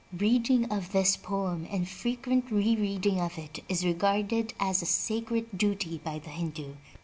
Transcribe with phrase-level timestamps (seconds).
[0.17, 5.55] Reading of this poem and frequent re reading of it is regarded as a sacred
[5.55, 6.73] duty by the Hindu.